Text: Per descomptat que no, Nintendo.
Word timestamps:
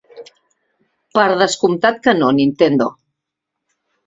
Per 1.17 1.25
descomptat 1.41 2.01
que 2.09 2.15
no, 2.23 2.31
Nintendo. 2.39 2.89